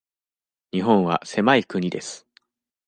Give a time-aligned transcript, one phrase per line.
[0.71, 2.25] 日本は狭い国です。